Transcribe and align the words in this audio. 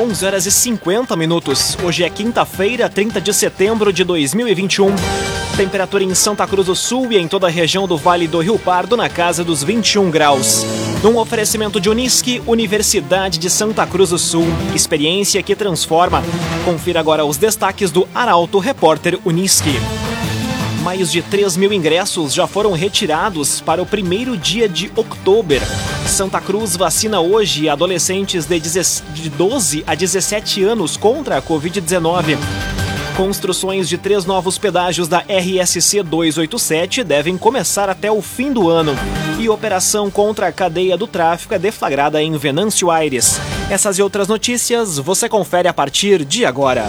11 0.00 0.26
horas 0.26 0.46
e 0.46 0.50
50 0.50 1.14
minutos. 1.14 1.78
Hoje 1.82 2.02
é 2.02 2.10
quinta-feira, 2.10 2.88
30 2.88 3.20
de 3.20 3.32
setembro 3.32 3.92
de 3.92 4.02
2021. 4.02 4.94
Temperatura 5.56 6.02
em 6.02 6.12
Santa 6.14 6.46
Cruz 6.48 6.66
do 6.66 6.74
Sul 6.74 7.12
e 7.12 7.16
em 7.16 7.28
toda 7.28 7.46
a 7.46 7.50
região 7.50 7.86
do 7.86 7.96
Vale 7.96 8.26
do 8.26 8.40
Rio 8.40 8.58
Pardo 8.58 8.96
na 8.96 9.08
casa 9.08 9.44
dos 9.44 9.62
21 9.62 10.10
graus. 10.10 10.64
Num 11.02 11.16
oferecimento 11.16 11.80
de 11.80 11.88
Unisque, 11.88 12.42
Universidade 12.46 13.38
de 13.38 13.48
Santa 13.48 13.86
Cruz 13.86 14.10
do 14.10 14.18
Sul. 14.18 14.46
Experiência 14.74 15.42
que 15.42 15.54
transforma. 15.54 16.24
Confira 16.64 16.98
agora 16.98 17.24
os 17.24 17.36
destaques 17.36 17.92
do 17.92 18.08
Arauto 18.12 18.58
Repórter 18.58 19.18
Unisque. 19.24 19.78
Mais 20.84 21.10
de 21.10 21.22
3 21.22 21.56
mil 21.56 21.72
ingressos 21.72 22.34
já 22.34 22.46
foram 22.46 22.72
retirados 22.72 23.58
para 23.58 23.80
o 23.80 23.86
primeiro 23.86 24.36
dia 24.36 24.68
de 24.68 24.92
outubro. 24.94 25.58
Santa 26.06 26.38
Cruz 26.42 26.76
vacina 26.76 27.20
hoje 27.20 27.70
adolescentes 27.70 28.46
de 28.46 29.30
12 29.30 29.82
a 29.86 29.94
17 29.94 30.62
anos 30.62 30.98
contra 30.98 31.38
a 31.38 31.42
Covid-19. 31.42 32.36
Construções 33.16 33.88
de 33.88 33.96
três 33.96 34.26
novos 34.26 34.58
pedágios 34.58 35.08
da 35.08 35.20
RSC 35.20 36.02
287 36.02 37.02
devem 37.02 37.38
começar 37.38 37.88
até 37.88 38.12
o 38.12 38.20
fim 38.20 38.52
do 38.52 38.68
ano. 38.68 38.94
E 39.38 39.48
operação 39.48 40.10
contra 40.10 40.48
a 40.48 40.52
cadeia 40.52 40.98
do 40.98 41.06
tráfico 41.06 41.54
é 41.54 41.58
deflagrada 41.58 42.22
em 42.22 42.36
Venâncio 42.36 42.90
Aires. 42.90 43.40
Essas 43.70 43.98
e 43.98 44.02
outras 44.02 44.28
notícias 44.28 44.98
você 44.98 45.30
confere 45.30 45.66
a 45.66 45.72
partir 45.72 46.26
de 46.26 46.44
agora. 46.44 46.88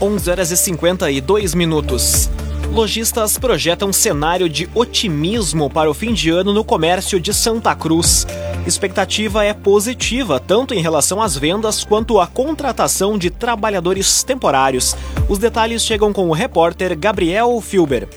11 0.00 0.30
horas 0.30 0.50
e 0.52 0.56
52 0.56 1.54
minutos. 1.54 2.30
Lojistas 2.72 3.36
projetam 3.36 3.92
cenário 3.92 4.48
de 4.48 4.68
otimismo 4.72 5.68
para 5.68 5.90
o 5.90 5.94
fim 5.94 6.12
de 6.12 6.30
ano 6.30 6.52
no 6.52 6.62
comércio 6.62 7.18
de 7.18 7.34
Santa 7.34 7.74
Cruz. 7.74 8.24
Expectativa 8.64 9.44
é 9.44 9.52
positiva, 9.52 10.38
tanto 10.38 10.72
em 10.72 10.80
relação 10.80 11.20
às 11.20 11.36
vendas 11.36 11.82
quanto 11.82 12.20
à 12.20 12.28
contratação 12.28 13.18
de 13.18 13.28
trabalhadores 13.28 14.22
temporários. 14.22 14.94
Os 15.28 15.38
detalhes 15.38 15.84
chegam 15.84 16.12
com 16.12 16.28
o 16.28 16.32
repórter 16.32 16.96
Gabriel 16.96 17.60
Filber. 17.60 18.08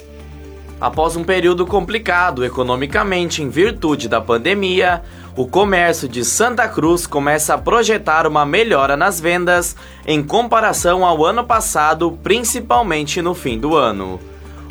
Após 0.79 1.15
um 1.15 1.23
período 1.23 1.65
complicado 1.65 2.43
economicamente 2.43 3.41
em 3.41 3.49
virtude 3.49 4.07
da 4.07 4.19
pandemia, 4.19 5.01
o 5.35 5.47
comércio 5.47 6.09
de 6.09 6.25
Santa 6.25 6.67
Cruz 6.67 7.07
começa 7.07 7.53
a 7.53 7.57
projetar 7.57 8.27
uma 8.27 8.45
melhora 8.45 8.97
nas 8.97 9.19
vendas 9.19 9.75
em 10.05 10.21
comparação 10.21 11.05
ao 11.05 11.25
ano 11.25 11.43
passado, 11.45 12.17
principalmente 12.21 13.21
no 13.21 13.33
fim 13.33 13.57
do 13.57 13.75
ano. 13.75 14.19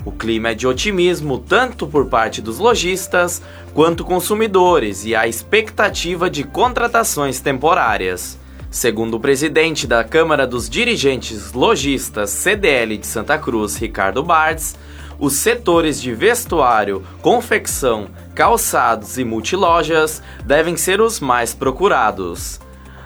O 0.05 0.13
clima 0.13 0.51
é 0.51 0.55
de 0.55 0.67
otimismo 0.67 1.39
tanto 1.39 1.87
por 1.87 2.07
parte 2.07 2.43
dos 2.43 2.59
lojistas 2.59 3.43
quanto 3.75 4.05
consumidores 4.05 5.05
e 5.05 5.15
a 5.15 5.27
expectativa 5.27 6.29
de 6.29 6.45
contratações 6.45 7.41
temporárias. 7.41 8.39
Segundo 8.71 9.15
o 9.15 9.21
presidente 9.21 9.87
da 9.87 10.05
Câmara 10.05 10.47
dos 10.47 10.71
Dirigentes 10.71 11.53
Lojistas 11.53 12.31
CDL 12.31 12.99
de 12.99 13.07
Santa 13.07 13.37
Cruz, 13.37 13.77
Ricardo 13.77 14.23
Bartz, 14.23 14.77
os 15.21 15.35
setores 15.35 16.01
de 16.01 16.15
vestuário, 16.15 17.05
confecção, 17.21 18.09
calçados 18.35 19.19
e 19.19 19.25
multilojas 19.25 20.23
devem 20.45 20.77
ser 20.77 21.01
os 21.01 21.21
mais 21.21 21.55
procurados. 21.55 22.59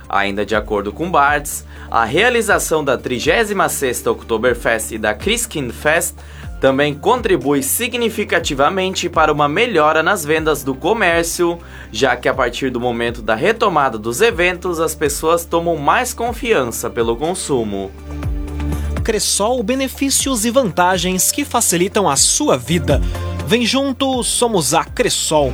Ainda 0.08 0.46
de 0.46 0.54
acordo 0.54 0.92
com 0.92 1.10
Bartz, 1.10 1.66
a 1.90 2.04
realização 2.04 2.84
da 2.84 2.96
36ª 2.96 4.12
Oktoberfest 4.12 4.92
e 4.92 4.98
da 4.98 5.12
Christkind 5.12 5.72
Fest 5.72 6.14
também 6.60 6.94
contribui 6.94 7.62
significativamente 7.62 9.08
para 9.08 9.32
uma 9.32 9.48
melhora 9.48 10.02
nas 10.02 10.24
vendas 10.24 10.62
do 10.62 10.74
comércio, 10.74 11.58
já 11.90 12.16
que 12.16 12.28
a 12.28 12.32
partir 12.32 12.70
do 12.70 12.80
momento 12.80 13.20
da 13.20 13.34
retomada 13.34 13.98
dos 13.98 14.20
eventos 14.20 14.80
as 14.80 14.94
pessoas 14.94 15.44
tomam 15.44 15.76
mais 15.76 16.14
confiança 16.14 16.88
pelo 16.88 17.16
consumo. 17.16 17.90
Cressol 19.04 19.62
benefícios 19.62 20.44
e 20.46 20.50
vantagens 20.50 21.30
que 21.30 21.44
facilitam 21.44 22.08
a 22.08 22.16
sua 22.16 22.56
vida. 22.56 23.02
Vem 23.46 23.66
junto, 23.66 24.24
somos 24.24 24.72
a 24.72 24.82
Cressol. 24.82 25.52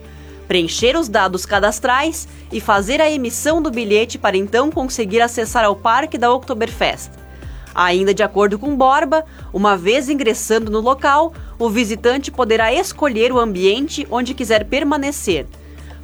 preencher 0.47 0.97
os 0.97 1.07
dados 1.07 1.45
cadastrais 1.45 2.27
e 2.51 2.59
fazer 2.59 3.01
a 3.01 3.09
emissão 3.09 3.61
do 3.61 3.71
bilhete 3.71 4.17
para 4.17 4.37
então 4.37 4.71
conseguir 4.71 5.21
acessar 5.21 5.65
ao 5.65 5.75
parque 5.75 6.17
da 6.17 6.31
Oktoberfest. 6.31 7.11
Ainda 7.75 8.13
de 8.13 8.21
acordo 8.21 8.59
com 8.59 8.75
Borba, 8.75 9.25
uma 9.51 9.75
vez 9.75 10.07
ingressando 10.07 10.71
no 10.71 10.79
local, 10.79 11.33
o 11.57 11.69
visitante 11.69 12.31
poderá 12.31 12.71
escolher 12.71 13.31
o 13.31 13.39
ambiente 13.39 14.07
onde 14.11 14.33
quiser 14.33 14.65
permanecer. 14.65 15.47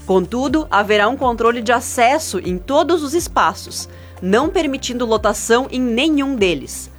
Contudo, 0.06 0.68
haverá 0.72 1.08
um 1.08 1.16
controle 1.16 1.62
de 1.62 1.72
acesso 1.72 2.40
em 2.40 2.58
todos 2.58 3.04
os 3.04 3.14
espaços, 3.14 3.88
não 4.20 4.50
permitindo 4.50 5.06
lotação 5.06 5.68
em 5.70 5.80
nenhum 5.80 6.36
deles. 6.36 6.90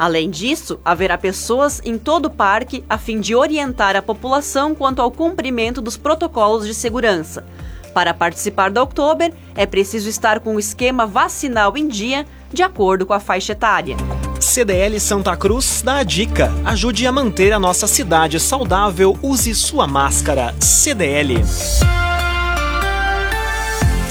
Além 0.00 0.30
disso, 0.30 0.80
haverá 0.82 1.18
pessoas 1.18 1.82
em 1.84 1.98
todo 1.98 2.24
o 2.24 2.30
parque 2.30 2.82
a 2.88 2.96
fim 2.96 3.20
de 3.20 3.34
orientar 3.34 3.94
a 3.94 4.00
população 4.00 4.74
quanto 4.74 5.02
ao 5.02 5.10
cumprimento 5.10 5.82
dos 5.82 5.98
protocolos 5.98 6.66
de 6.66 6.72
segurança. 6.72 7.44
Para 7.92 8.14
participar 8.14 8.70
da 8.70 8.82
Oktober, 8.82 9.30
é 9.54 9.66
preciso 9.66 10.08
estar 10.08 10.40
com 10.40 10.54
o 10.54 10.58
esquema 10.58 11.04
vacinal 11.04 11.76
em 11.76 11.86
dia, 11.86 12.24
de 12.50 12.62
acordo 12.62 13.04
com 13.04 13.12
a 13.12 13.20
faixa 13.20 13.52
etária. 13.52 13.94
CDL 14.40 14.98
Santa 14.98 15.36
Cruz 15.36 15.82
dá 15.84 15.96
a 15.96 16.02
dica: 16.02 16.50
ajude 16.64 17.06
a 17.06 17.12
manter 17.12 17.52
a 17.52 17.58
nossa 17.58 17.86
cidade 17.86 18.40
saudável, 18.40 19.18
use 19.20 19.54
sua 19.54 19.86
máscara. 19.86 20.54
CDL. 20.58 21.44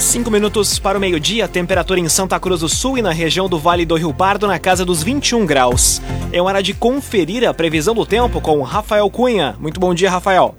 Cinco 0.00 0.30
minutos 0.30 0.78
para 0.78 0.96
o 0.96 1.00
meio-dia, 1.00 1.46
temperatura 1.46 2.00
em 2.00 2.08
Santa 2.08 2.40
Cruz 2.40 2.60
do 2.60 2.70
Sul 2.70 2.96
e 2.96 3.02
na 3.02 3.12
região 3.12 3.50
do 3.50 3.58
Vale 3.58 3.84
do 3.84 3.96
Rio 3.96 4.14
Pardo 4.14 4.46
na 4.46 4.58
casa 4.58 4.82
dos 4.82 5.02
21 5.02 5.44
graus. 5.44 6.00
É 6.32 6.40
hora 6.40 6.62
de 6.62 6.72
conferir 6.72 7.46
a 7.46 7.52
previsão 7.52 7.94
do 7.94 8.06
tempo 8.06 8.40
com 8.40 8.62
Rafael 8.62 9.10
Cunha. 9.10 9.54
Muito 9.60 9.78
bom 9.78 9.92
dia, 9.92 10.10
Rafael. 10.10 10.56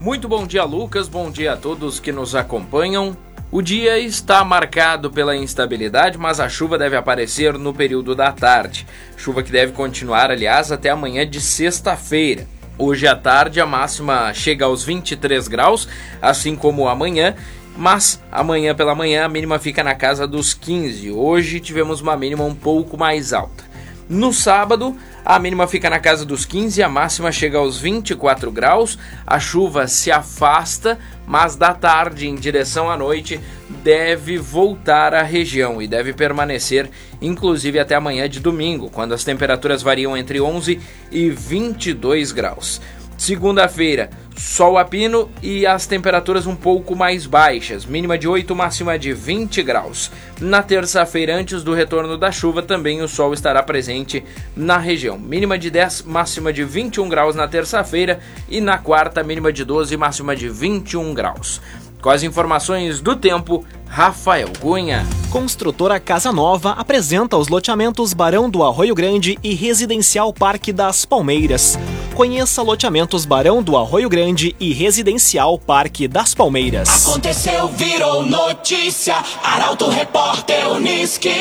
Muito 0.00 0.28
bom 0.28 0.46
dia, 0.46 0.62
Lucas. 0.62 1.08
Bom 1.08 1.32
dia 1.32 1.54
a 1.54 1.56
todos 1.56 1.98
que 1.98 2.12
nos 2.12 2.36
acompanham. 2.36 3.16
O 3.50 3.60
dia 3.60 3.98
está 3.98 4.44
marcado 4.44 5.10
pela 5.10 5.36
instabilidade, 5.36 6.16
mas 6.16 6.38
a 6.38 6.48
chuva 6.48 6.78
deve 6.78 6.96
aparecer 6.96 7.58
no 7.58 7.74
período 7.74 8.14
da 8.14 8.30
tarde. 8.30 8.86
Chuva 9.16 9.42
que 9.42 9.50
deve 9.50 9.72
continuar, 9.72 10.30
aliás, 10.30 10.70
até 10.70 10.90
amanhã 10.90 11.28
de 11.28 11.40
sexta-feira. 11.40 12.46
Hoje 12.78 13.06
à 13.06 13.16
tarde 13.16 13.58
a 13.58 13.64
máxima 13.64 14.34
chega 14.34 14.66
aos 14.66 14.84
23 14.84 15.48
graus, 15.48 15.88
assim 16.20 16.54
como 16.54 16.86
amanhã, 16.86 17.34
mas 17.74 18.22
amanhã 18.30 18.74
pela 18.74 18.94
manhã 18.94 19.24
a 19.24 19.28
mínima 19.30 19.58
fica 19.58 19.82
na 19.82 19.94
casa 19.94 20.26
dos 20.26 20.52
15. 20.52 21.10
Hoje 21.10 21.58
tivemos 21.58 22.02
uma 22.02 22.14
mínima 22.18 22.44
um 22.44 22.54
pouco 22.54 22.98
mais 22.98 23.32
alta. 23.32 23.64
No 24.08 24.32
sábado, 24.32 24.96
a 25.24 25.38
mínima 25.38 25.66
fica 25.66 25.90
na 25.90 25.98
casa 25.98 26.24
dos 26.24 26.44
15 26.44 26.80
e 26.80 26.82
a 26.82 26.88
máxima 26.88 27.32
chega 27.32 27.58
aos 27.58 27.78
24 27.80 28.52
graus. 28.52 28.96
A 29.26 29.40
chuva 29.40 29.88
se 29.88 30.12
afasta, 30.12 30.96
mas 31.26 31.56
da 31.56 31.74
tarde 31.74 32.28
em 32.28 32.36
direção 32.36 32.88
à 32.88 32.96
noite 32.96 33.40
deve 33.82 34.38
voltar 34.38 35.12
à 35.12 35.22
região 35.22 35.82
e 35.82 35.88
deve 35.88 36.12
permanecer 36.12 36.88
inclusive 37.20 37.78
até 37.78 37.94
amanhã 37.94 38.28
de 38.28 38.40
domingo, 38.40 38.90
quando 38.90 39.14
as 39.14 39.24
temperaturas 39.24 39.82
variam 39.82 40.16
entre 40.16 40.40
11 40.40 40.80
e 41.10 41.30
22 41.30 42.32
graus. 42.32 42.80
Segunda-feira, 43.16 44.10
sol 44.36 44.76
a 44.76 44.84
pino 44.84 45.30
e 45.42 45.66
as 45.66 45.86
temperaturas 45.86 46.46
um 46.46 46.54
pouco 46.54 46.94
mais 46.94 47.26
baixas, 47.26 47.84
mínima 47.84 48.18
de 48.18 48.28
8, 48.28 48.54
máxima 48.54 48.98
de 48.98 49.12
20 49.12 49.62
graus. 49.62 50.10
Na 50.40 50.62
terça-feira, 50.62 51.34
antes 51.34 51.62
do 51.62 51.72
retorno 51.72 52.18
da 52.18 52.30
chuva, 52.30 52.62
também 52.62 53.00
o 53.00 53.08
sol 53.08 53.32
estará 53.32 53.62
presente 53.62 54.22
na 54.54 54.78
região, 54.78 55.18
mínima 55.18 55.58
de 55.58 55.70
10, 55.70 56.02
máxima 56.02 56.52
de 56.52 56.64
21 56.64 57.08
graus 57.08 57.34
na 57.34 57.48
terça-feira 57.48 58.20
e 58.48 58.60
na 58.60 58.78
quarta, 58.78 59.22
mínima 59.22 59.52
de 59.52 59.64
12, 59.64 59.96
máxima 59.96 60.36
de 60.36 60.48
21 60.48 61.14
graus. 61.14 61.60
Com 62.06 62.10
as 62.10 62.22
informações 62.22 63.00
do 63.00 63.16
tempo, 63.16 63.64
Rafael 63.88 64.48
Cunha. 64.60 65.04
Construtora 65.28 65.98
Casa 65.98 66.32
Nova 66.32 66.70
apresenta 66.70 67.36
os 67.36 67.48
loteamentos 67.48 68.12
Barão 68.12 68.48
do 68.48 68.62
Arroio 68.62 68.94
Grande 68.94 69.36
e 69.42 69.54
Residencial 69.54 70.32
Parque 70.32 70.72
das 70.72 71.04
Palmeiras. 71.04 71.76
Conheça 72.14 72.62
loteamentos 72.62 73.24
Barão 73.24 73.60
do 73.60 73.76
Arroio 73.76 74.08
Grande 74.08 74.54
e 74.60 74.72
Residencial 74.72 75.58
Parque 75.58 76.06
das 76.06 76.32
Palmeiras. 76.32 77.08
Aconteceu, 77.08 77.66
virou 77.70 78.24
notícia. 78.24 79.16
Arauto 79.42 79.88
Repórter 79.88 80.70
Uniski. 80.70 81.34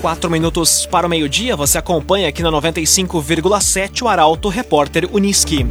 Quatro 0.00 0.30
minutos 0.30 0.86
para 0.86 1.08
o 1.08 1.10
meio-dia, 1.10 1.56
você 1.56 1.76
acompanha 1.76 2.28
aqui 2.28 2.40
na 2.40 2.52
95,7 2.52 4.02
o 4.02 4.08
Arauto 4.08 4.48
Repórter 4.48 5.08
Uniski. 5.12 5.66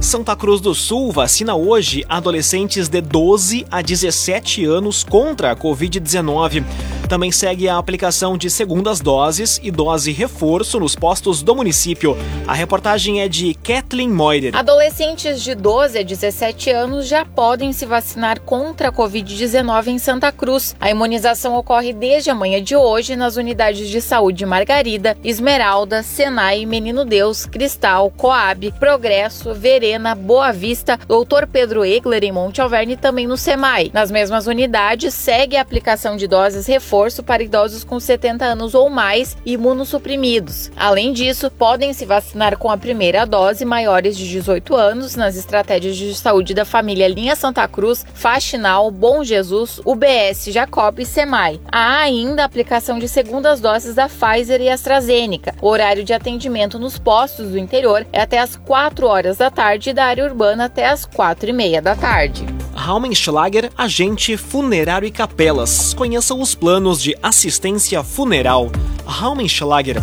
Santa 0.00 0.36
Cruz 0.36 0.60
do 0.60 0.72
Sul 0.76 1.10
vacina 1.10 1.56
hoje 1.56 2.04
adolescentes 2.08 2.88
de 2.88 3.00
12 3.00 3.66
a 3.68 3.82
17 3.82 4.64
anos 4.64 5.02
contra 5.02 5.50
a 5.50 5.56
Covid-19. 5.56 6.64
Também 7.08 7.32
segue 7.32 7.70
a 7.70 7.78
aplicação 7.78 8.36
de 8.36 8.50
segundas 8.50 9.00
doses 9.00 9.58
e 9.62 9.70
dose 9.70 10.12
reforço 10.12 10.78
nos 10.78 10.94
postos 10.94 11.42
do 11.42 11.56
município. 11.56 12.14
A 12.46 12.52
reportagem 12.52 13.22
é 13.22 13.28
de 13.28 13.54
Kathleen 13.54 14.10
Moider. 14.10 14.54
Adolescentes 14.54 15.42
de 15.42 15.54
12 15.54 16.00
a 16.00 16.02
17 16.02 16.68
anos 16.70 17.08
já 17.08 17.24
podem 17.24 17.72
se 17.72 17.86
vacinar 17.86 18.42
contra 18.42 18.88
a 18.88 18.92
Covid-19 18.92 19.86
em 19.86 19.98
Santa 19.98 20.30
Cruz. 20.30 20.76
A 20.78 20.90
imunização 20.90 21.56
ocorre 21.56 21.94
desde 21.94 22.28
a 22.28 22.34
manhã 22.34 22.62
de 22.62 22.76
hoje 22.76 23.16
nas 23.16 23.36
unidades 23.36 23.88
de 23.88 24.02
saúde 24.02 24.44
Margarida, 24.44 25.16
Esmeralda, 25.24 26.02
Senai, 26.02 26.66
Menino 26.66 27.06
Deus, 27.06 27.46
Cristal, 27.46 28.12
Coab, 28.18 28.70
Progresso, 28.78 29.54
Verena, 29.54 30.14
Boa 30.14 30.52
Vista, 30.52 31.00
Doutor 31.08 31.46
Pedro 31.46 31.86
Egler 31.86 32.22
em 32.22 32.32
Monte 32.32 32.60
Alverne 32.60 32.92
e 32.92 32.96
também 32.98 33.26
no 33.26 33.38
SEMAI. 33.38 33.90
Nas 33.94 34.10
mesmas 34.10 34.46
unidades, 34.46 35.14
segue 35.14 35.56
a 35.56 35.62
aplicação 35.62 36.14
de 36.14 36.28
doses 36.28 36.66
reforço 36.66 36.97
reforço 36.98 37.22
para 37.22 37.44
idosos 37.44 37.84
com 37.84 38.00
70 38.00 38.44
anos 38.44 38.74
ou 38.74 38.90
mais 38.90 39.36
imunossuprimidos. 39.46 40.70
Além 40.76 41.12
disso, 41.12 41.48
podem 41.48 41.92
se 41.92 42.04
vacinar 42.04 42.58
com 42.58 42.70
a 42.70 42.76
primeira 42.76 43.24
dose 43.24 43.64
maiores 43.64 44.18
de 44.18 44.28
18 44.28 44.74
anos 44.74 45.14
nas 45.14 45.36
estratégias 45.36 45.96
de 45.96 46.12
saúde 46.14 46.54
da 46.54 46.64
família 46.64 47.06
Linha 47.06 47.36
Santa 47.36 47.68
Cruz, 47.68 48.04
Faxinal, 48.14 48.90
Bom 48.90 49.22
Jesus, 49.22 49.80
UBS 49.84 50.46
Jacob 50.46 50.98
e 50.98 51.06
Semai. 51.06 51.60
Há 51.70 52.00
ainda 52.00 52.42
a 52.42 52.46
aplicação 52.46 52.98
de 52.98 53.08
segundas 53.08 53.60
doses 53.60 53.94
da 53.94 54.08
Pfizer 54.08 54.60
e 54.60 54.68
AstraZeneca. 54.68 55.54
O 55.62 55.68
horário 55.68 56.02
de 56.02 56.12
atendimento 56.12 56.80
nos 56.80 56.98
postos 56.98 57.50
do 57.50 57.58
interior 57.58 58.04
é 58.12 58.20
até 58.20 58.40
às 58.40 58.56
4 58.56 59.06
horas 59.06 59.36
da 59.36 59.50
tarde 59.52 59.90
e 59.90 59.94
da 59.94 60.04
área 60.04 60.24
urbana 60.24 60.64
até 60.64 60.88
às 60.88 61.04
4 61.04 61.50
e 61.50 61.52
meia 61.52 61.80
da 61.80 61.94
tarde. 61.94 62.44
Raumenschlager, 62.78 63.70
agente 63.76 64.36
funerário 64.36 65.06
e 65.06 65.10
capelas. 65.10 65.92
Conheçam 65.92 66.40
os 66.40 66.54
planos 66.54 66.87
de 66.96 67.14
assistência 67.22 68.02
funeral. 68.02 68.70
Raumenschlager. 69.04 69.96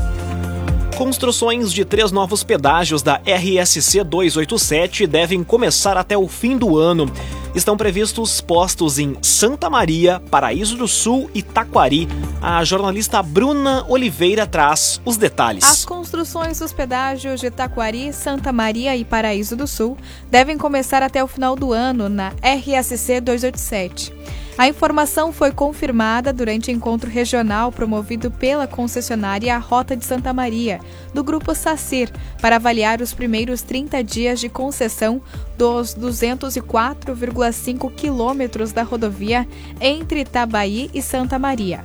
Construções 0.96 1.74
de 1.74 1.84
três 1.84 2.12
novos 2.12 2.42
pedágios 2.42 3.02
da 3.02 3.16
RSC 3.26 4.02
287 4.04 5.06
devem 5.06 5.44
começar 5.44 5.98
até 5.98 6.18
o 6.18 6.28
fim 6.28 6.58
do 6.58 6.78
ano. 6.78 7.12
Estão 7.54 7.76
previstos 7.76 8.40
postos 8.40 8.98
em 8.98 9.18
Santa 9.22 9.70
Maria, 9.70 10.22
Paraíso 10.32 10.78
do 10.78 10.88
Sul 10.88 11.30
e 11.34 11.42
Taquari. 11.42 12.08
A 12.42 12.64
jornalista 12.64 13.22
Bruna 13.22 13.86
Oliveira 13.90 14.48
traz 14.48 15.02
os 15.04 15.18
detalhes. 15.18 15.66
As 15.66 15.84
construções 15.84 16.60
dos 16.60 16.72
pedágios 16.72 17.42
de 17.42 17.52
Taquari, 17.52 18.14
Santa 18.14 18.54
Maria 18.54 18.96
e 18.96 19.04
Paraíso 19.04 19.56
do 19.56 19.68
Sul 19.68 19.98
devem 20.32 20.58
começar 20.58 21.04
até 21.04 21.22
o 21.22 21.28
final 21.28 21.56
do 21.58 21.74
ano 21.74 22.08
na 22.08 22.30
RSC 22.42 23.20
287. 23.20 24.14
A 24.58 24.70
informação 24.70 25.34
foi 25.34 25.52
confirmada 25.52 26.32
durante 26.32 26.72
encontro 26.72 27.10
regional 27.10 27.74
promovido 27.74 28.32
pela 28.32 28.66
concessionária 28.66 29.58
Rota 29.58 29.98
de 29.98 30.06
Santa 30.06 30.32
Maria, 30.32 30.80
do 31.14 31.22
Grupo 31.22 31.54
SACIR, 31.54 32.10
para 32.42 32.56
avaliar 32.56 33.02
os 33.02 33.14
primeiros 33.14 33.62
30 33.62 34.02
dias 34.02 34.40
de 34.40 34.48
concessão 34.48 35.22
dos 35.58 35.94
204,5 35.94 37.94
quilômetros 37.94 38.72
da 38.72 38.82
rodovia 38.82 39.46
entre 39.82 40.22
Itabaí 40.22 40.90
e 40.94 41.02
Santa 41.02 41.38
Maria. 41.38 41.84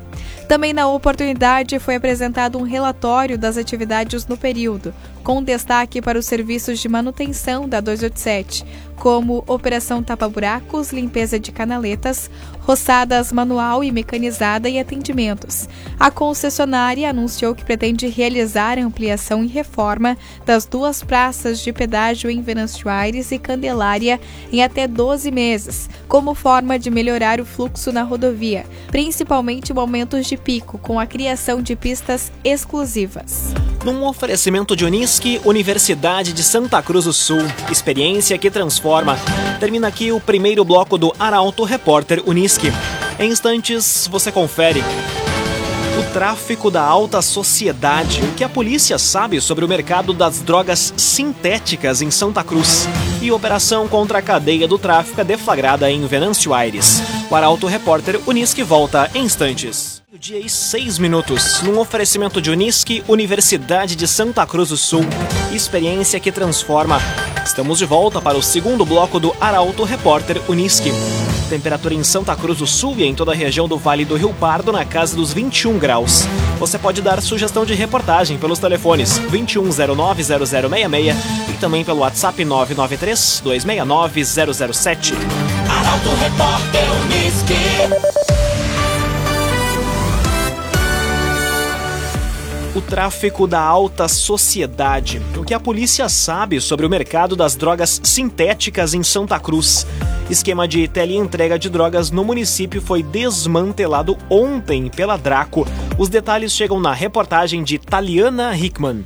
Também 0.50 0.72
na 0.72 0.88
oportunidade 0.88 1.78
foi 1.78 1.94
apresentado 1.94 2.58
um 2.58 2.62
relatório 2.62 3.38
das 3.38 3.56
atividades 3.56 4.26
no 4.26 4.36
período, 4.36 4.92
com 5.22 5.40
destaque 5.40 6.02
para 6.02 6.18
os 6.18 6.26
serviços 6.26 6.80
de 6.80 6.88
manutenção 6.88 7.68
da 7.68 7.78
287, 7.80 8.64
como 8.96 9.44
operação 9.46 10.02
tapa-buracos, 10.02 10.92
limpeza 10.92 11.38
de 11.38 11.52
canaletas, 11.52 12.28
roçadas 12.60 13.32
manual 13.32 13.82
e 13.82 13.90
mecanizada 13.90 14.68
e 14.68 14.78
atendimentos. 14.78 15.68
A 15.98 16.10
concessionária 16.10 17.08
anunciou 17.08 17.54
que 17.54 17.64
pretende 17.64 18.06
realizar 18.08 18.78
ampliação 18.78 19.42
e 19.42 19.46
reforma 19.46 20.18
das 20.44 20.66
duas 20.66 21.02
praças 21.02 21.60
de 21.60 21.72
pedágio 21.72 22.30
em 22.30 22.42
Venâncio 22.42 22.88
Aires 22.88 23.32
e 23.32 23.38
Candelária 23.38 24.20
em 24.52 24.62
até 24.62 24.86
12 24.86 25.30
meses, 25.30 25.88
como 26.08 26.34
forma 26.34 26.78
de 26.78 26.90
melhorar 26.90 27.40
o 27.40 27.44
fluxo 27.44 27.90
na 27.92 28.02
rodovia, 28.02 28.66
principalmente 28.90 29.72
momentos 29.72 30.26
de 30.26 30.36
pico, 30.44 30.78
com 30.78 30.98
a 30.98 31.06
criação 31.06 31.62
de 31.62 31.76
pistas 31.76 32.32
exclusivas. 32.42 33.52
Num 33.84 34.04
oferecimento 34.04 34.76
de 34.76 34.84
Unisque, 34.84 35.40
Universidade 35.44 36.32
de 36.32 36.42
Santa 36.42 36.82
Cruz 36.82 37.04
do 37.04 37.12
Sul, 37.12 37.42
experiência 37.70 38.36
que 38.36 38.50
transforma. 38.50 39.16
Termina 39.58 39.88
aqui 39.88 40.12
o 40.12 40.20
primeiro 40.20 40.64
bloco 40.64 40.98
do 40.98 41.14
Arauto 41.18 41.64
Repórter 41.64 42.22
Unisque. 42.26 42.72
Em 43.18 43.30
instantes, 43.30 44.08
você 44.10 44.32
confere. 44.32 44.82
O 45.98 46.12
tráfico 46.12 46.70
da 46.70 46.82
alta 46.82 47.20
sociedade, 47.20 48.22
o 48.22 48.34
que 48.34 48.42
a 48.42 48.48
polícia 48.48 48.98
sabe 48.98 49.40
sobre 49.40 49.64
o 49.64 49.68
mercado 49.68 50.14
das 50.14 50.40
drogas 50.40 50.94
sintéticas 50.96 52.00
em 52.00 52.10
Santa 52.10 52.42
Cruz 52.42 52.88
e 53.20 53.30
operação 53.30 53.86
contra 53.86 54.18
a 54.18 54.22
cadeia 54.22 54.66
do 54.66 54.78
tráfico 54.78 55.22
deflagrada 55.22 55.90
em 55.90 56.06
Venâncio 56.06 56.54
Aires. 56.54 57.02
O 57.30 57.36
Arauto 57.36 57.66
Repórter 57.66 58.18
Unisque 58.26 58.62
volta 58.62 59.10
em 59.14 59.24
instantes. 59.24 59.99
Dia 60.18 60.40
e 60.40 60.48
seis 60.48 60.98
minutos, 60.98 61.62
num 61.62 61.78
oferecimento 61.78 62.42
de 62.42 62.50
Unisque, 62.50 63.04
Universidade 63.06 63.94
de 63.94 64.08
Santa 64.08 64.44
Cruz 64.44 64.70
do 64.70 64.76
Sul. 64.76 65.04
Experiência 65.52 66.18
que 66.18 66.32
transforma. 66.32 66.98
Estamos 67.46 67.78
de 67.78 67.84
volta 67.84 68.20
para 68.20 68.36
o 68.36 68.42
segundo 68.42 68.84
bloco 68.84 69.20
do 69.20 69.32
Arauto 69.40 69.84
Repórter 69.84 70.42
Unisque. 70.48 70.90
Temperatura 71.48 71.94
em 71.94 72.02
Santa 72.02 72.34
Cruz 72.34 72.58
do 72.58 72.66
Sul 72.66 72.96
e 72.98 73.04
em 73.04 73.14
toda 73.14 73.30
a 73.30 73.36
região 73.36 73.68
do 73.68 73.78
Vale 73.78 74.04
do 74.04 74.16
Rio 74.16 74.34
Pardo 74.34 74.72
na 74.72 74.84
casa 74.84 75.14
dos 75.14 75.32
21 75.32 75.78
graus. 75.78 76.24
Você 76.58 76.76
pode 76.76 77.00
dar 77.00 77.22
sugestão 77.22 77.64
de 77.64 77.74
reportagem 77.74 78.36
pelos 78.36 78.58
telefones 78.58 79.20
21090066 79.30 81.14
e 81.50 81.52
também 81.60 81.84
pelo 81.84 82.00
WhatsApp 82.00 82.44
993 82.44 83.42
269 83.44 84.24
007. 84.24 85.14
Arauto 85.68 86.08
Repórter 86.16 86.90
Uniski. 87.04 88.49
O 92.80 92.82
tráfico 92.82 93.46
da 93.46 93.60
alta 93.60 94.08
sociedade. 94.08 95.20
O 95.36 95.44
que 95.44 95.52
a 95.52 95.60
polícia 95.60 96.08
sabe 96.08 96.60
sobre 96.62 96.86
o 96.86 96.88
mercado 96.88 97.36
das 97.36 97.54
drogas 97.54 98.00
sintéticas 98.02 98.94
em 98.94 99.02
Santa 99.02 99.38
Cruz. 99.38 99.86
Esquema 100.30 100.66
de 100.66 100.88
teleentrega 100.88 101.58
de 101.58 101.68
drogas 101.68 102.10
no 102.10 102.24
município 102.24 102.80
foi 102.80 103.02
desmantelado 103.02 104.16
ontem 104.30 104.88
pela 104.88 105.18
Draco. 105.18 105.66
Os 105.98 106.08
detalhes 106.08 106.52
chegam 106.52 106.80
na 106.80 106.94
reportagem 106.94 107.62
de 107.62 107.78
Taliana 107.78 108.56
Hickman. 108.56 109.04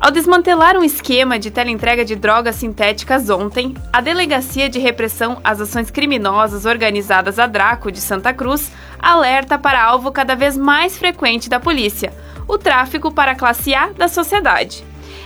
Ao 0.00 0.12
desmantelar 0.12 0.76
um 0.76 0.84
esquema 0.84 1.36
de 1.40 1.50
teleentrega 1.50 2.04
de 2.04 2.14
drogas 2.14 2.54
sintéticas 2.54 3.28
ontem, 3.28 3.74
a 3.92 4.00
Delegacia 4.00 4.68
de 4.68 4.78
Repressão 4.78 5.40
às 5.42 5.60
Ações 5.60 5.90
Criminosas 5.90 6.64
Organizadas 6.64 7.40
a 7.40 7.46
Draco 7.48 7.90
de 7.90 8.00
Santa 8.00 8.32
Cruz 8.32 8.70
alerta 9.00 9.58
para 9.58 9.82
alvo 9.82 10.12
cada 10.12 10.36
vez 10.36 10.56
mais 10.56 10.96
frequente 10.96 11.48
da 11.48 11.58
polícia: 11.58 12.12
o 12.48 12.58
tráfico 12.58 13.12
para 13.12 13.32
a 13.32 13.36
classe 13.36 13.74
A 13.74 13.90
da 13.90 14.08
sociedade. 14.08 14.82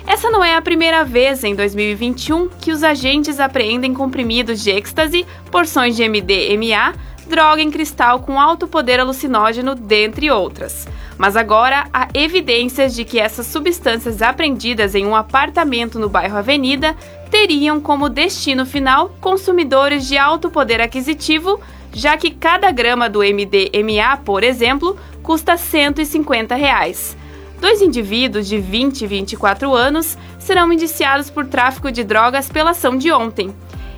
Essa 0.07 0.31
não 0.31 0.43
é 0.43 0.57
a 0.57 0.63
primeira 0.63 1.05
vez 1.05 1.45
em 1.45 1.55
2021 1.55 2.49
que 2.49 2.73
os 2.73 2.83
agentes 2.83 3.39
apreendem 3.39 3.95
comprimidos 3.95 4.63
de 4.63 4.71
êxtase, 4.71 5.25
porções 5.51 5.95
de 5.95 6.07
MDMA, 6.09 6.93
droga 7.27 7.63
em 7.63 7.71
cristal 7.71 8.21
com 8.21 8.41
alto 8.41 8.67
poder 8.67 8.99
alucinógeno, 8.99 9.75
dentre 9.75 10.31
outras. 10.31 10.89
Mas 11.17 11.37
agora 11.37 11.87
há 11.93 12.09
evidências 12.15 12.95
de 12.95 13.05
que 13.05 13.19
essas 13.19 13.47
substâncias 13.47 14.21
apreendidas 14.21 14.95
em 14.95 15.07
um 15.07 15.15
apartamento 15.15 15.99
no 15.99 16.09
bairro 16.09 16.37
Avenida 16.37 16.97
teriam 17.31 17.81
como 17.81 18.09
destino 18.09 18.67
final 18.67 19.15
consumidores 19.21 20.07
de 20.07 20.19
alto 20.19 20.51
poder 20.51 20.81
aquisitivo, 20.81 21.61
já 21.93 22.17
que 22.17 22.31
cada 22.31 22.71
grama 22.71 23.09
do 23.09 23.21
MDMA, 23.21 24.17
por 24.25 24.43
exemplo, 24.43 24.99
custa 25.23 25.57
150 25.57 26.55
reais. 26.55 27.17
Dois 27.61 27.81
indivíduos 27.81 28.49
de 28.49 28.59
20 28.59 29.03
e 29.03 29.07
24 29.07 29.73
anos 29.73 30.19
serão 30.39 30.73
indiciados 30.73 31.31
por 31.31 31.47
tráfico 31.47 31.93
de 31.93 32.03
drogas 32.03 32.49
pela 32.49 32.71
ação 32.71 32.97
de 32.97 33.13
ontem. 33.13 33.55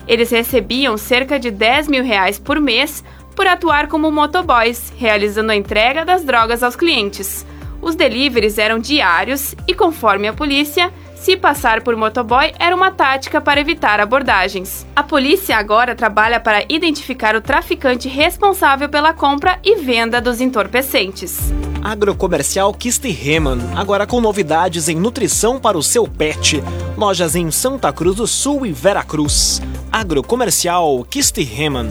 Eles 0.07 0.31
recebiam 0.31 0.99
cerca 0.99 1.38
de 1.38 1.50
10 1.50 1.88
mil 1.88 2.04
reais 2.04 2.38
por 2.38 2.61
mês 2.61 3.02
por 3.35 3.47
atuar 3.47 3.88
como 3.88 4.12
motoboys, 4.12 4.93
realizando 4.99 5.50
a 5.50 5.57
entrega 5.57 6.04
das 6.04 6.25
drogas 6.25 6.62
aos 6.62 6.76
clientes. 6.76 7.47
Os 7.81 7.95
deliveries 7.95 8.59
eram 8.59 8.78
diários 8.78 9.54
e, 9.66 9.75
conforme 9.75 10.28
a 10.28 10.33
polícia, 10.33 10.93
se 11.25 11.38
passar 11.38 11.81
por 11.81 11.97
motoboy 11.97 12.52
era 12.59 12.76
uma 12.76 12.90
tática 12.90 13.40
para 13.40 13.59
evitar 13.59 13.99
abordagens. 13.99 14.87
A 14.95 15.02
polícia 15.02 15.57
agora 15.57 15.95
trabalha 15.95 16.38
para 16.38 16.66
identificar 16.69 17.35
o 17.35 17.40
traficante 17.40 18.11
responsável 18.11 18.90
pela 18.90 19.14
compra 19.14 19.59
e 19.64 19.76
venda 19.76 20.21
dos 20.21 20.38
entorpecentes. 20.43 21.50
Agrocomercial 21.83 22.75
Kistihemann, 22.75 23.59
agora 23.75 24.07
com 24.07 24.21
novidades 24.21 24.87
em 24.87 24.97
nutrição 24.97 25.59
para 25.59 25.78
o 25.78 25.83
seu 25.83 26.07
pet. 26.07 26.62
Lojas 26.95 27.35
em 27.35 27.50
Santa 27.50 27.90
Cruz 27.90 28.16
do 28.16 28.26
Sul 28.26 28.66
e 28.66 28.73
Veracruz. 28.73 29.62
Agrocomercial 29.90 31.07
Kistihemann. 31.09 31.90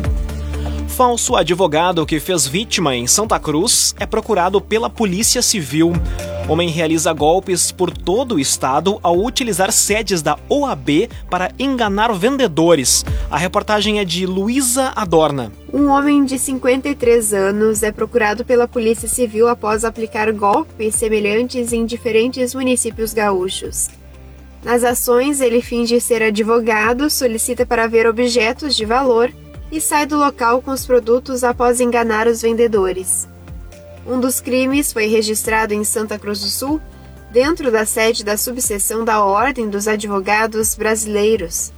Falso 0.96 1.36
advogado 1.36 2.06
que 2.06 2.20
fez 2.20 2.46
vítima 2.46 2.96
em 2.96 3.08
Santa 3.08 3.40
Cruz 3.40 3.96
é 4.00 4.06
procurado 4.06 4.62
pela 4.62 4.92
Polícia 4.92 5.42
Civil. 5.42 5.92
Homem 6.48 6.70
realiza 6.70 7.12
golpes 7.12 7.72
por 7.72 7.90
todo 7.90 8.36
o 8.36 8.40
estado 8.40 9.00
ao 9.02 9.18
utilizar 9.18 9.72
sedes 9.72 10.22
da 10.22 10.38
OAB 10.48 11.10
para 11.32 11.52
enganar 11.58 12.14
vendedores. 12.14 13.04
A 13.32 13.40
reportagem 13.40 14.00
é 14.00 14.06
de 14.06 14.28
Luísa 14.28 14.94
Adorna. 14.96 15.52
Um 15.74 15.88
homem 15.88 16.24
de 16.26 16.38
53 16.38 17.34
anos 17.34 17.82
é 17.82 17.92
procurado 17.92 18.46
pela 18.46 18.68
Polícia 18.68 19.10
Civil 19.10 19.48
após 19.48 19.84
aplicar 19.84 20.32
golpes 20.32 20.94
semelhantes 20.94 21.74
em 21.74 21.88
diferentes 21.88 22.54
municípios 22.54 23.16
gaúchos. 23.16 23.90
Nas 24.64 24.84
ações, 24.84 25.42
ele 25.42 25.60
finge 25.60 26.00
ser 26.00 26.22
advogado, 26.22 27.10
solicita 27.10 27.66
para 27.66 27.88
ver 27.88 28.06
objetos 28.06 28.76
de 28.76 28.86
valor 28.86 29.34
e 29.74 29.82
sai 29.82 30.06
do 30.06 30.16
local 30.16 30.62
com 30.62 30.70
os 30.70 30.86
produtos 30.86 31.44
após 31.44 31.82
enganar 31.82 32.28
os 32.28 32.44
vendedores. 32.44 33.28
Um 34.06 34.20
dos 34.20 34.40
crimes 34.40 34.94
foi 34.94 35.08
registrado 35.08 35.74
em 35.74 35.84
Santa 35.84 36.20
Cruz 36.20 36.42
do 36.42 36.48
Sul, 36.48 36.80
dentro 37.32 37.72
da 37.72 37.84
sede 37.84 38.24
da 38.24 38.38
subseção 38.38 39.04
da 39.04 39.26
Ordem 39.26 39.68
dos 39.68 39.88
Advogados 39.88 40.76
Brasileiros. 40.76 41.74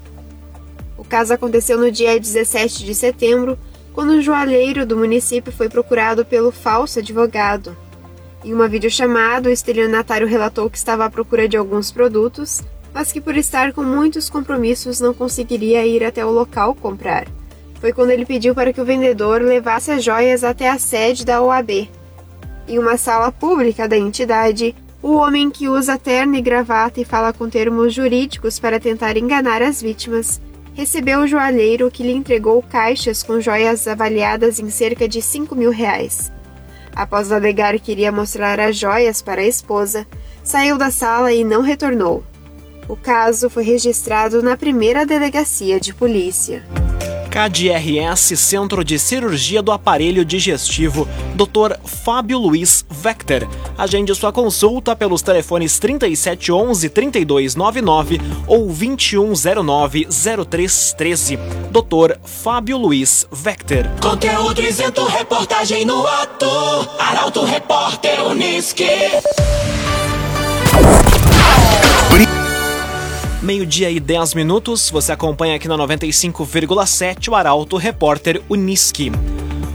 O 0.98 1.06
caso 1.06 1.34
aconteceu 1.34 1.78
no 1.78 1.90
dia 1.90 2.20
17 2.20 2.84
de 2.84 2.94
setembro, 2.94 3.58
quando 3.94 4.12
um 4.12 4.22
joalheiro 4.22 4.86
do 4.86 4.98
município 4.98 5.54
foi 5.54 5.70
procurado 5.70 6.26
pelo 6.26 6.52
falso 6.52 7.00
advogado. 7.00 7.78
Em 8.44 8.54
uma 8.54 8.68
videochamada, 8.68 9.48
o 9.48 9.54
estelionatário 9.54 10.28
relatou 10.28 10.70
que 10.70 10.78
estava 10.78 11.06
à 11.06 11.10
procura 11.10 11.48
de 11.48 11.56
alguns 11.56 11.94
produtos, 11.94 12.62
mas 12.94 13.14
que 13.14 13.22
por 13.22 13.38
estar 13.38 13.72
com 13.72 13.84
muitos 13.84 14.30
compromissos 14.30 15.00
não 15.00 15.14
conseguiria 15.14 15.88
ir 15.88 16.04
até 16.04 16.26
o 16.26 16.30
local 16.30 16.76
comprar 16.76 17.26
foi 17.86 17.94
quando 17.94 18.10
ele 18.10 18.26
pediu 18.26 18.56
para 18.56 18.74
que 18.74 18.82
o 18.82 18.86
vendedor 18.86 19.44
levasse 19.44 19.92
as 19.92 20.04
joias 20.04 20.44
até 20.44 20.68
a 20.68 20.80
sede 20.80 21.24
da 21.24 21.40
OAB. 21.40 21.88
Em 22.68 22.80
uma 22.80 22.98
sala 22.98 23.32
pública 23.32 23.88
da 23.88 23.96
entidade, 23.96 24.76
o 25.04 25.12
homem 25.12 25.52
que 25.52 25.70
usa 25.70 25.96
terno 25.96 26.34
e 26.34 26.42
gravata 26.42 27.00
e 27.00 27.06
fala 27.06 27.32
com 27.32 27.48
termos 27.48 27.94
jurídicos 27.94 28.58
para 28.58 28.80
tentar 28.80 29.18
enganar 29.18 29.62
as 29.62 29.84
vítimas 29.84 30.42
recebeu 30.74 31.20
o 31.20 31.28
joalheiro 31.28 31.92
que 31.92 32.02
lhe 32.02 32.12
entregou 32.12 32.60
caixas 32.64 33.22
com 33.22 33.40
joias 33.40 33.88
avaliadas 33.88 34.60
em 34.60 34.72
cerca 34.72 35.08
de 35.08 35.22
5 35.22 35.56
mil 35.56 35.70
reais. 35.70 36.32
Após 36.96 37.32
alegar 37.32 37.80
que 37.80 37.92
iria 37.92 38.12
mostrar 38.12 38.60
as 38.60 38.76
joias 38.76 39.22
para 39.22 39.42
a 39.42 39.48
esposa, 39.48 40.08
saiu 40.44 40.76
da 40.76 40.90
sala 40.90 41.32
e 41.32 41.44
não 41.44 41.62
retornou. 41.62 42.24
O 42.90 42.96
caso 42.96 43.48
foi 43.48 43.64
registrado 43.64 44.42
na 44.42 44.58
primeira 44.58 45.06
delegacia 45.06 45.80
de 45.80 45.94
polícia. 45.94 46.64
KDRS 47.36 48.38
Centro 48.38 48.82
de 48.82 48.98
Cirurgia 48.98 49.62
do 49.62 49.70
Aparelho 49.74 50.24
Digestivo, 50.24 51.06
Dr. 51.34 51.78
Fábio 51.84 52.40
Luiz 52.40 52.86
Vector. 52.90 53.46
Agende 53.78 54.16
sua 54.16 54.32
consulta 54.32 54.96
pelos 54.96 55.22
telefones 55.22 55.78
3711 55.78 56.88
3299 56.88 58.22
ou 58.48 58.68
2109 58.68 60.08
0313. 60.10 61.38
Dr. 61.72 62.18
Fábio 62.24 62.78
Luiz 62.78 63.28
Vector. 63.30 63.84
Conteúdo 64.02 64.62
isento, 64.62 65.04
reportagem 65.04 65.84
no 65.84 66.08
ato. 66.08 66.48
Arauto 66.98 67.44
Repórter 67.44 68.24
Uniski. 68.28 68.86
Meio-dia 73.46 73.92
e 73.92 74.00
10 74.00 74.34
minutos, 74.34 74.90
você 74.90 75.12
acompanha 75.12 75.56
aqui 75.56 75.68
na 75.68 75.78
95,7 75.78 77.30
o 77.30 77.36
Arauto 77.36 77.78
Repórter 77.78 78.42
Uniski. 78.50 79.12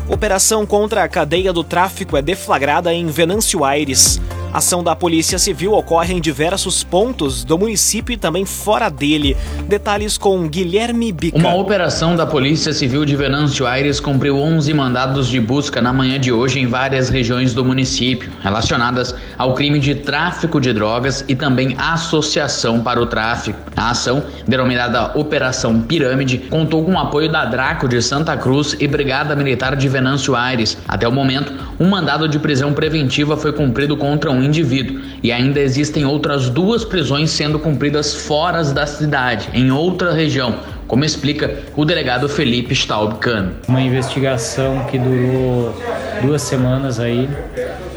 Operação 0.08 0.66
contra 0.66 1.04
a 1.04 1.08
cadeia 1.08 1.52
do 1.52 1.62
tráfico 1.62 2.16
é 2.16 2.22
deflagrada 2.22 2.92
em 2.92 3.06
Venâncio 3.06 3.64
Aires. 3.64 4.20
Ação 4.52 4.82
da 4.82 4.96
Polícia 4.96 5.38
Civil 5.38 5.72
ocorre 5.74 6.12
em 6.12 6.20
diversos 6.20 6.82
pontos 6.82 7.44
do 7.44 7.56
município 7.56 8.12
e 8.12 8.16
também 8.16 8.44
fora 8.44 8.88
dele. 8.88 9.36
Detalhes 9.68 10.18
com 10.18 10.48
Guilherme 10.48 11.12
Bica. 11.12 11.38
Uma 11.38 11.54
operação 11.54 12.16
da 12.16 12.26
Polícia 12.26 12.72
Civil 12.72 13.04
de 13.04 13.14
Venâncio 13.14 13.64
Aires 13.64 14.00
cumpriu 14.00 14.36
11 14.36 14.74
mandados 14.74 15.28
de 15.28 15.38
busca 15.38 15.80
na 15.80 15.92
manhã 15.92 16.18
de 16.18 16.32
hoje 16.32 16.58
em 16.58 16.66
várias 16.66 17.08
regiões 17.08 17.54
do 17.54 17.64
município, 17.64 18.28
relacionadas 18.42 19.14
ao 19.38 19.54
crime 19.54 19.78
de 19.78 19.94
tráfico 19.94 20.60
de 20.60 20.72
drogas 20.72 21.24
e 21.28 21.36
também 21.36 21.76
associação 21.78 22.80
para 22.80 23.00
o 23.00 23.06
tráfico. 23.06 23.56
A 23.76 23.90
ação, 23.90 24.20
denominada 24.48 25.16
Operação 25.16 25.80
Pirâmide, 25.80 26.38
contou 26.38 26.84
com 26.84 26.94
o 26.94 26.98
apoio 26.98 27.30
da 27.30 27.44
Draco 27.44 27.86
de 27.86 28.02
Santa 28.02 28.36
Cruz 28.36 28.76
e 28.80 28.88
Brigada 28.88 29.36
Militar 29.36 29.76
de 29.76 29.88
Venâncio 29.88 30.34
Aires. 30.34 30.76
Até 30.88 31.06
o 31.06 31.12
momento, 31.12 31.52
um 31.78 31.88
mandado 31.88 32.28
de 32.28 32.38
prisão 32.40 32.72
preventiva 32.72 33.36
foi 33.36 33.52
cumprido 33.52 33.96
contra 33.96 34.28
um 34.30 34.39
um 34.40 34.44
indivíduo 34.44 35.00
e 35.22 35.30
ainda 35.30 35.60
existem 35.60 36.04
outras 36.04 36.48
duas 36.48 36.84
prisões 36.84 37.30
sendo 37.30 37.58
cumpridas 37.58 38.14
fora 38.14 38.62
da 38.64 38.86
cidade, 38.86 39.48
em 39.54 39.70
outra 39.70 40.12
região, 40.12 40.58
como 40.86 41.04
explica 41.04 41.58
o 41.76 41.84
delegado 41.84 42.28
Felipe 42.28 42.74
Staubcano. 42.74 43.52
Uma 43.68 43.80
investigação 43.80 44.84
que 44.90 44.98
durou 44.98 45.74
duas 46.22 46.42
semanas 46.42 46.98
aí, 46.98 47.28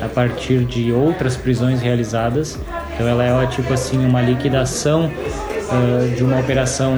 a 0.02 0.08
partir 0.08 0.66
de 0.66 0.92
outras 0.92 1.36
prisões 1.36 1.82
realizadas. 1.82 2.60
Então 2.94 3.08
ela 3.08 3.24
é 3.24 3.48
tipo 3.48 3.74
assim 3.74 4.06
uma 4.06 4.22
liquidação 4.22 5.06
uh, 5.06 6.16
de 6.16 6.24
uma 6.24 6.40
operação 6.40 6.96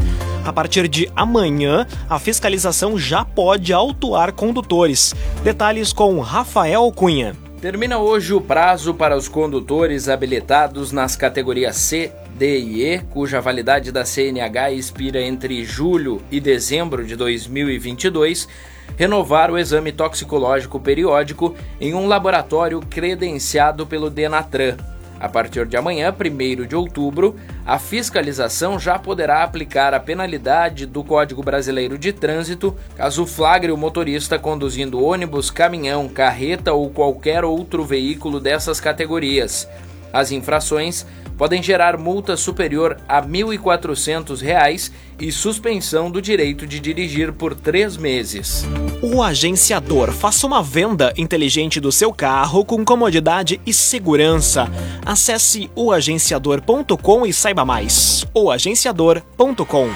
A 0.47 0.53
partir 0.53 0.87
de 0.87 1.11
amanhã, 1.13 1.85
a 2.09 2.17
fiscalização 2.17 2.97
já 2.97 3.25
pode 3.25 3.73
autuar 3.73 4.31
condutores. 4.31 5.13
Detalhes 5.43 5.91
com 5.91 6.21
Rafael 6.21 6.89
Cunha. 6.89 7.35
Termina 7.59 7.97
hoje 7.97 8.33
o 8.33 8.39
prazo 8.39 8.93
para 8.93 9.17
os 9.17 9.27
condutores 9.27 10.07
habilitados 10.07 10.93
nas 10.93 11.17
categorias 11.17 11.75
C, 11.75 12.13
D 12.37 12.59
e 12.59 12.85
E, 12.85 12.99
cuja 12.99 13.41
validade 13.41 13.91
da 13.91 14.05
CNH 14.05 14.71
expira 14.71 15.21
entre 15.21 15.65
julho 15.65 16.21
e 16.31 16.39
dezembro 16.39 17.05
de 17.05 17.17
2022 17.17 18.47
renovar 18.95 19.51
o 19.51 19.57
exame 19.57 19.91
toxicológico 19.91 20.79
periódico 20.79 21.55
em 21.81 21.93
um 21.93 22.07
laboratório 22.07 22.79
credenciado 22.79 23.85
pelo 23.85 24.09
Denatran. 24.09 24.77
A 25.19 25.27
partir 25.27 25.65
de 25.65 25.75
amanhã, 25.75 26.13
1 26.13 26.67
de 26.67 26.75
outubro, 26.75 27.35
a 27.65 27.79
fiscalização 27.79 28.79
já 28.79 28.99
poderá 28.99 29.43
aplicar 29.43 29.93
a 29.93 29.99
penalidade 29.99 30.85
do 30.85 31.03
Código 31.03 31.41
Brasileiro 31.41 31.97
de 31.97 32.13
Trânsito 32.13 32.75
caso 32.95 33.25
flagre 33.25 33.71
o 33.71 33.77
motorista 33.77 34.37
conduzindo 34.37 35.03
ônibus, 35.03 35.49
caminhão, 35.49 36.07
carreta 36.07 36.73
ou 36.73 36.89
qualquer 36.89 37.43
outro 37.43 37.83
veículo 37.83 38.39
dessas 38.39 38.79
categorias. 38.79 39.67
As 40.13 40.31
infrações 40.31 41.05
podem 41.37 41.61
gerar 41.61 41.97
multa 41.97 42.35
superior 42.35 42.97
a 43.07 43.19
R$ 43.19 43.27
1.400 43.27 44.91
e 45.19 45.31
suspensão 45.31 46.09
do 46.09 46.21
direito 46.21 46.65
de 46.65 46.79
dirigir 46.79 47.31
por 47.31 47.55
três 47.55 47.95
meses. 47.95 48.65
O 49.01 49.21
agenciador 49.21 50.11
faça 50.11 50.47
uma 50.47 50.63
venda 50.63 51.13
inteligente 51.17 51.79
do 51.79 51.91
seu 51.91 52.11
carro 52.11 52.65
com 52.65 52.83
comodidade 52.83 53.61
e 53.65 53.73
segurança. 53.73 54.69
Acesse 55.05 55.69
oagenciador.com 55.75 57.25
e 57.25 57.31
saiba 57.31 57.63
mais. 57.63 58.25
oagenciador.com 58.33 59.89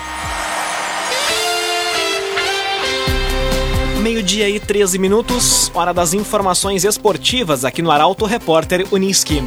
Meio-dia 4.01 4.49
e 4.49 4.59
13 4.59 4.97
minutos, 4.97 5.71
hora 5.75 5.93
das 5.93 6.13
informações 6.13 6.83
esportivas 6.83 7.63
aqui 7.63 7.83
no 7.83 7.91
Arauto 7.91 8.25
Repórter 8.25 8.87
Uniski. 8.91 9.43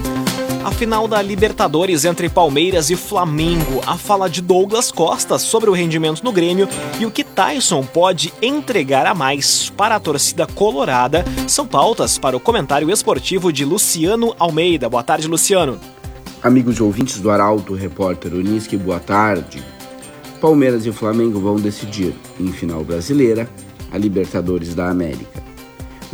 A 0.64 0.70
final 0.70 1.06
da 1.06 1.20
Libertadores 1.20 2.06
entre 2.06 2.26
Palmeiras 2.26 2.88
e 2.88 2.96
Flamengo. 2.96 3.82
A 3.86 3.98
fala 3.98 4.30
de 4.30 4.40
Douglas 4.40 4.90
Costa 4.90 5.38
sobre 5.38 5.68
o 5.68 5.74
rendimento 5.74 6.24
no 6.24 6.32
Grêmio 6.32 6.66
e 6.98 7.04
o 7.04 7.10
que 7.10 7.22
Tyson 7.22 7.84
pode 7.84 8.32
entregar 8.40 9.04
a 9.04 9.14
mais 9.14 9.68
para 9.68 9.96
a 9.96 10.00
torcida 10.00 10.46
colorada 10.46 11.22
são 11.46 11.66
pautas 11.66 12.16
para 12.16 12.34
o 12.34 12.40
comentário 12.40 12.90
esportivo 12.90 13.52
de 13.52 13.62
Luciano 13.62 14.34
Almeida. 14.38 14.88
Boa 14.88 15.02
tarde, 15.02 15.28
Luciano. 15.28 15.78
Amigos 16.42 16.80
ouvintes 16.80 17.20
do 17.20 17.30
Arauto, 17.30 17.74
repórter 17.74 18.32
Unisque, 18.32 18.78
boa 18.78 18.98
tarde. 18.98 19.62
Palmeiras 20.40 20.86
e 20.86 20.92
Flamengo 20.92 21.40
vão 21.40 21.56
decidir, 21.56 22.14
em 22.40 22.50
final 22.50 22.82
brasileira, 22.82 23.46
a 23.92 23.98
Libertadores 23.98 24.74
da 24.74 24.88
América. 24.88 25.43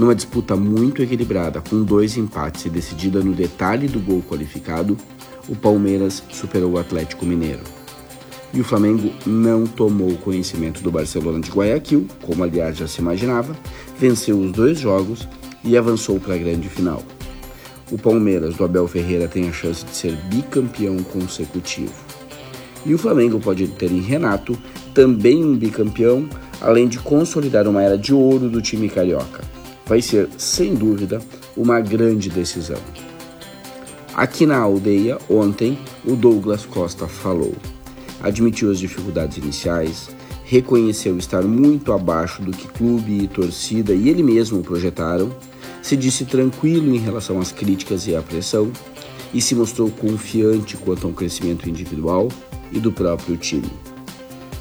Numa 0.01 0.15
disputa 0.15 0.57
muito 0.57 1.03
equilibrada, 1.03 1.61
com 1.61 1.83
dois 1.83 2.17
empates 2.17 2.65
e 2.65 2.71
decidida 2.71 3.21
no 3.21 3.35
detalhe 3.35 3.87
do 3.87 4.01
gol 4.01 4.23
qualificado, 4.23 4.97
o 5.47 5.55
Palmeiras 5.55 6.23
superou 6.31 6.73
o 6.73 6.79
Atlético 6.79 7.27
Mineiro. 7.27 7.61
E 8.55 8.63
o 8.63 8.65
Flamengo 8.65 9.13
não 9.27 9.67
tomou 9.67 10.17
conhecimento 10.17 10.83
do 10.83 10.91
Barcelona 10.91 11.39
de 11.39 11.51
Guayaquil, 11.51 12.07
como 12.23 12.43
aliás 12.43 12.79
já 12.79 12.89
se 12.89 13.03
imaginava, 13.03 13.55
venceu 13.99 14.39
os 14.39 14.51
dois 14.53 14.79
jogos 14.79 15.29
e 15.63 15.77
avançou 15.77 16.19
para 16.19 16.35
a 16.35 16.39
grande 16.39 16.71
final. 16.71 17.03
O 17.93 17.99
Palmeiras 17.99 18.57
do 18.57 18.65
Abel 18.65 18.89
Ferreira 18.89 19.29
tem 19.29 19.51
a 19.51 19.53
chance 19.53 19.85
de 19.85 19.95
ser 19.95 20.17
bicampeão 20.31 20.97
consecutivo. 21.03 21.93
E 22.87 22.95
o 22.95 22.99
Flamengo 22.99 23.39
pode 23.39 23.69
ter 23.69 23.93
em 23.93 24.01
Renato 24.01 24.57
também 24.95 25.45
um 25.45 25.55
bicampeão, 25.55 26.27
além 26.59 26.89
de 26.89 26.99
consolidar 26.99 27.69
uma 27.69 27.83
era 27.83 27.99
de 27.99 28.15
ouro 28.15 28.49
do 28.49 28.63
time 28.63 28.89
carioca 28.89 29.50
vai 29.91 30.01
ser, 30.01 30.29
sem 30.39 30.73
dúvida, 30.73 31.21
uma 31.57 31.81
grande 31.81 32.31
decisão. 32.31 32.79
Aqui 34.15 34.47
na 34.47 34.57
aldeia, 34.57 35.19
ontem, 35.29 35.77
o 36.05 36.15
Douglas 36.15 36.65
Costa 36.65 37.09
falou. 37.09 37.57
Admitiu 38.23 38.71
as 38.71 38.79
dificuldades 38.79 39.39
iniciais, 39.39 40.09
reconheceu 40.45 41.19
estar 41.19 41.43
muito 41.43 41.93
abaixo 41.93 42.41
do 42.41 42.53
que 42.53 42.69
clube 42.69 43.25
e 43.25 43.27
torcida 43.27 43.93
e 43.93 44.09
ele 44.09 44.23
mesmo 44.23 44.63
projetaram, 44.63 45.35
se 45.83 45.97
disse 45.97 46.25
tranquilo 46.25 46.95
em 46.95 46.99
relação 47.01 47.41
às 47.41 47.51
críticas 47.51 48.07
e 48.07 48.15
à 48.15 48.23
pressão 48.23 48.71
e 49.35 49.43
se 49.43 49.57
mostrou 49.57 49.91
confiante 49.91 50.77
quanto 50.77 51.09
ao 51.09 51.13
crescimento 51.13 51.69
individual 51.69 52.29
e 52.71 52.79
do 52.79 52.93
próprio 52.93 53.37
time. 53.37 53.73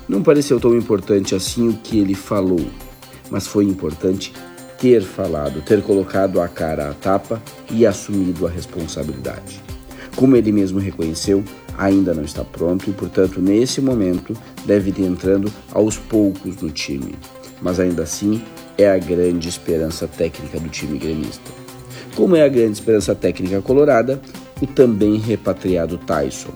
Não 0.08 0.24
pareceu 0.24 0.60
tão 0.60 0.76
importante 0.76 1.36
assim 1.36 1.70
o 1.70 1.74
que 1.74 2.00
ele 2.00 2.16
falou, 2.16 2.66
mas 3.30 3.46
foi 3.46 3.66
importante 3.66 4.34
ter 4.80 5.02
falado, 5.02 5.62
ter 5.62 5.82
colocado 5.82 6.40
a 6.40 6.48
cara 6.48 6.90
à 6.90 6.94
tapa 6.94 7.42
e 7.70 7.86
assumido 7.86 8.48
a 8.48 8.50
responsabilidade. 8.50 9.62
Como 10.16 10.36
ele 10.36 10.52
mesmo 10.52 10.80
reconheceu, 10.80 11.44
ainda 11.78 12.14
não 12.14 12.24
está 12.24 12.44
pronto 12.44 12.90
e, 12.90 12.94
portanto, 12.94 13.42
nesse 13.42 13.82
momento 13.82 14.36
deve 14.66 14.90
ir 14.90 15.06
entrando 15.06 15.52
aos 15.72 15.98
poucos 15.98 16.62
no 16.62 16.70
time. 16.70 17.16
Mas 17.62 17.80
ainda 17.80 18.04
assim 18.04 18.42
é 18.78 18.90
a 18.90 18.98
grande 18.98 19.50
esperança 19.50 20.08
técnica 20.08 20.60
do 20.60 20.70
time 20.70 20.98
gremista. 20.98 21.52
Como 22.16 22.36
é 22.36 22.44
a 22.44 22.50
grande 22.50 22.74
esperança 22.74 23.14
técnica 23.14 23.62
colorada, 23.62 24.22
o 24.62 24.68
também 24.68 25.18
repatriado 25.18 25.98
Tyson. 25.98 26.52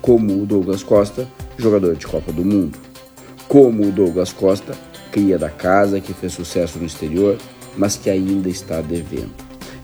Como 0.00 0.42
o 0.42 0.46
Douglas 0.46 0.82
Costa, 0.82 1.28
jogador 1.56 1.94
de 1.94 2.06
Copa 2.06 2.32
do 2.32 2.44
Mundo. 2.44 2.78
Como 3.48 3.88
o 3.88 3.92
Douglas 3.92 4.32
Costa, 4.32 4.74
cria 5.12 5.38
da 5.38 5.50
casa 5.50 6.00
que 6.00 6.14
fez 6.14 6.32
sucesso 6.32 6.78
no 6.78 6.86
exterior, 6.86 7.36
mas 7.76 7.96
que 7.96 8.10
ainda 8.10 8.48
está 8.48 8.80
devendo. 8.80 9.30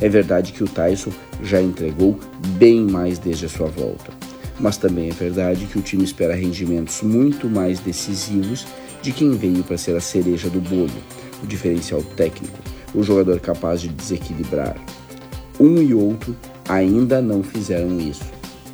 É 0.00 0.08
verdade 0.08 0.52
que 0.52 0.64
o 0.64 0.68
Tyson 0.68 1.12
já 1.42 1.60
entregou 1.60 2.18
bem 2.56 2.80
mais 2.80 3.18
desde 3.18 3.46
a 3.46 3.48
sua 3.48 3.68
volta, 3.68 4.10
mas 4.58 4.76
também 4.76 5.10
é 5.10 5.12
verdade 5.12 5.66
que 5.66 5.78
o 5.78 5.82
time 5.82 6.02
espera 6.02 6.34
rendimentos 6.34 7.02
muito 7.02 7.48
mais 7.48 7.78
decisivos 7.78 8.66
de 9.02 9.12
quem 9.12 9.32
veio 9.32 9.62
para 9.62 9.76
ser 9.76 9.96
a 9.96 10.00
cereja 10.00 10.48
do 10.48 10.60
bolo, 10.60 10.90
o 11.42 11.46
diferencial 11.46 12.02
técnico, 12.16 12.58
o 12.94 13.02
jogador 13.02 13.38
capaz 13.38 13.80
de 13.80 13.88
desequilibrar. 13.88 14.76
Um 15.60 15.82
e 15.82 15.92
outro 15.92 16.34
ainda 16.68 17.20
não 17.20 17.42
fizeram 17.42 17.98
isso, 18.00 18.24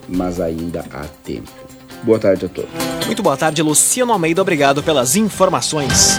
mas 0.09 0.41
ainda 0.41 0.85
há 0.93 1.05
tempo. 1.25 1.51
Boa 2.03 2.19
tarde 2.19 2.45
a 2.45 2.49
todos. 2.49 2.71
Muito 3.07 3.23
boa 3.23 3.37
tarde, 3.37 3.63
Luciano 3.63 4.13
Almeida. 4.13 4.43
Obrigado 4.43 4.83
pelas 4.83 5.17
informações. 5.17 6.19